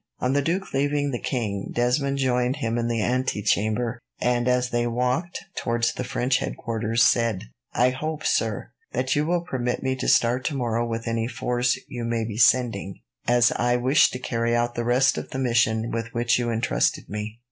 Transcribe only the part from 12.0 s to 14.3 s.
may be sending, as I wish to